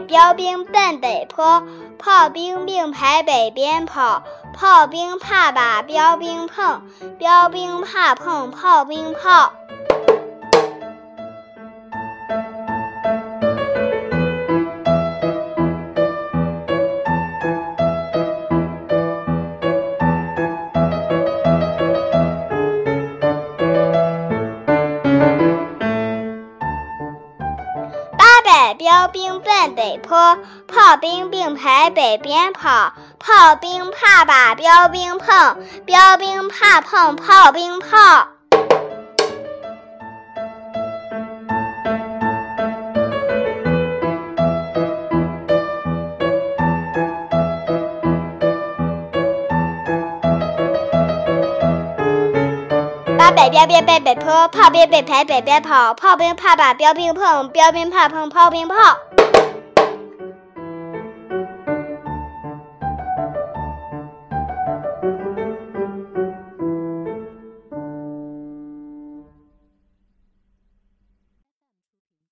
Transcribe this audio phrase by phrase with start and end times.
[0.00, 1.62] 标兵奔北坡，
[1.98, 4.22] 炮兵并排北边跑。
[4.54, 6.82] 炮兵怕把标兵碰，
[7.18, 9.52] 标兵怕碰炮兵炮。
[28.74, 32.92] 标兵奔北坡，炮兵并排北边跑。
[33.18, 38.28] 炮兵怕把标兵碰，标兵怕碰炮兵炮。
[53.28, 55.92] 八百标兵奔北坡，炮兵并排北边跑。
[55.92, 58.74] 炮兵怕把标兵碰，标兵怕碰炮兵炮。